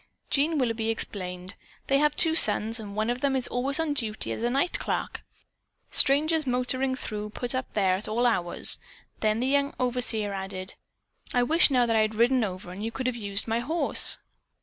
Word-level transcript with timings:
Jean 0.31 0.57
Willoughby 0.57 0.89
explained: 0.89 1.53
"They 1.85 1.99
have 1.99 2.15
two 2.15 2.33
sons, 2.33 2.79
and 2.79 2.95
one 2.95 3.11
of 3.11 3.21
them 3.21 3.35
is 3.35 3.47
always 3.47 3.79
on 3.79 3.93
duty 3.93 4.31
as 4.31 4.41
night 4.41 4.79
clerk. 4.79 5.21
Strangers 5.91 6.47
motoring 6.47 6.95
through 6.95 7.29
put 7.29 7.53
up 7.53 7.71
there 7.75 7.97
at 7.97 8.07
all 8.07 8.25
hours." 8.25 8.79
Then 9.19 9.41
the 9.41 9.45
young 9.45 9.75
overseer 9.79 10.33
added: 10.33 10.73
"I 11.35 11.43
wish 11.43 11.69
now 11.69 11.85
that 11.85 11.95
I 11.95 11.99
had 12.01 12.15
ridden 12.15 12.43
over 12.43 12.71
and 12.71 12.83
you 12.83 12.91
could 12.91 13.05
have 13.05 13.15
used 13.15 13.47
my 13.47 13.59
horse." 13.59 14.17